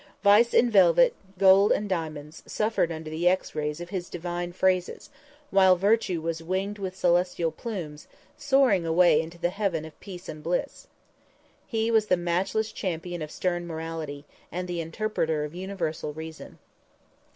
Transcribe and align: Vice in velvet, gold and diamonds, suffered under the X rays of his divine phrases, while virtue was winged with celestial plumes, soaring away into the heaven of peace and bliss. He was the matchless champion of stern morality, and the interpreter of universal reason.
Vice 0.23 0.51
in 0.55 0.71
velvet, 0.71 1.13
gold 1.37 1.71
and 1.71 1.87
diamonds, 1.87 2.41
suffered 2.47 2.91
under 2.91 3.11
the 3.11 3.27
X 3.29 3.53
rays 3.53 3.79
of 3.79 3.89
his 3.89 4.09
divine 4.09 4.51
phrases, 4.51 5.11
while 5.51 5.75
virtue 5.75 6.19
was 6.19 6.41
winged 6.41 6.79
with 6.79 6.95
celestial 6.95 7.51
plumes, 7.51 8.07
soaring 8.35 8.83
away 8.83 9.21
into 9.21 9.37
the 9.37 9.51
heaven 9.51 9.85
of 9.85 9.99
peace 9.99 10.27
and 10.27 10.41
bliss. 10.41 10.87
He 11.67 11.91
was 11.91 12.07
the 12.07 12.17
matchless 12.17 12.71
champion 12.71 13.21
of 13.21 13.29
stern 13.29 13.67
morality, 13.67 14.25
and 14.51 14.67
the 14.67 14.81
interpreter 14.81 15.43
of 15.43 15.53
universal 15.53 16.13
reason. 16.13 16.57